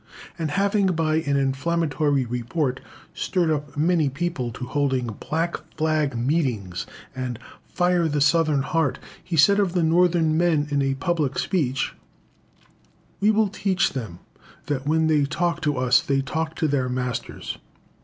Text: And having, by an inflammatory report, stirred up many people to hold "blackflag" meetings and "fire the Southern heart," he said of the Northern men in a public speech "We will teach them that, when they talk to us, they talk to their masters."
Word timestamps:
And 0.39 0.49
having, 0.49 0.87
by 0.87 1.17
an 1.17 1.37
inflammatory 1.37 2.25
report, 2.25 2.79
stirred 3.13 3.51
up 3.51 3.77
many 3.77 4.09
people 4.09 4.49
to 4.53 4.65
hold 4.65 4.93
"blackflag" 5.19 6.15
meetings 6.15 6.87
and 7.15 7.37
"fire 7.67 8.07
the 8.07 8.19
Southern 8.19 8.63
heart," 8.63 8.97
he 9.23 9.37
said 9.37 9.59
of 9.59 9.73
the 9.73 9.83
Northern 9.83 10.35
men 10.35 10.67
in 10.71 10.81
a 10.81 10.95
public 10.95 11.37
speech 11.37 11.93
"We 13.19 13.29
will 13.29 13.49
teach 13.49 13.93
them 13.93 14.17
that, 14.65 14.87
when 14.87 15.05
they 15.05 15.25
talk 15.25 15.61
to 15.61 15.77
us, 15.77 16.01
they 16.01 16.21
talk 16.21 16.55
to 16.55 16.67
their 16.67 16.89
masters." 16.89 17.59